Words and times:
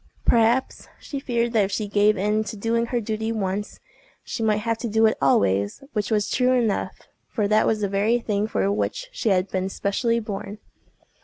Perhaps 0.25 0.87
she 0.99 1.19
feared 1.19 1.53
that 1.53 1.65
if 1.65 1.71
she 1.71 1.87
gave 1.87 2.17
in 2.17 2.43
to 2.45 2.57
doing 2.57 2.87
her 2.87 2.99
duty 2.99 3.31
once, 3.31 3.79
she 4.23 4.41
might 4.41 4.61
have 4.65 4.79
to 4.79 4.87
do 4.89 5.05
it 5.05 5.15
always—which 5.21 6.09
was 6.09 6.27
true 6.27 6.53
enough—for 6.53 7.47
that 7.47 7.67
was 7.67 7.81
the 7.81 7.87
very 7.87 8.17
thing 8.17 8.47
for 8.47 8.71
which 8.71 9.09
she 9.11 9.29
had 9.29 9.47
been 9.51 9.69
specially 9.69 10.19
born. 10.19 10.57